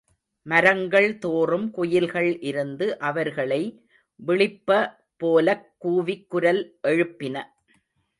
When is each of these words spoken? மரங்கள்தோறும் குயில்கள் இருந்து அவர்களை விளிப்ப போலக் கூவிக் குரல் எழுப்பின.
மரங்கள்தோறும் 0.45 1.69
குயில்கள் 1.71 2.39
இருந்து 2.41 2.97
அவர்களை 2.99 3.59
விளிப்ப 4.19 4.89
போலக் 5.17 5.67
கூவிக் 5.85 6.25
குரல் 6.27 6.77
எழுப்பின. 6.87 7.35